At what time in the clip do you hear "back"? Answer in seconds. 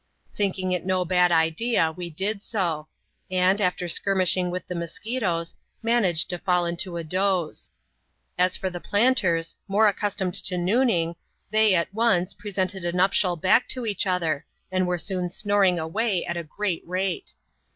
13.35-13.67